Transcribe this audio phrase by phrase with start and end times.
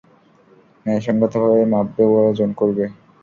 [0.85, 2.85] ন্যায়সঙ্গতভাবে মাপবে ও ওজন করবে।